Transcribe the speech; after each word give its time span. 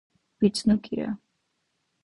вецӀну 0.39 0.75
кӀира 0.83 1.11